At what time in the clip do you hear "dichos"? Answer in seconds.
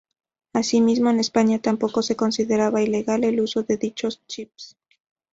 3.77-4.19